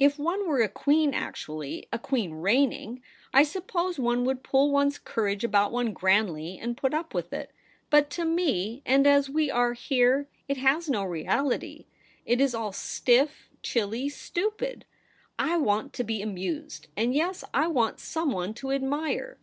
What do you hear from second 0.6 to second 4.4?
a queen actually— a queen reigning— I suppose one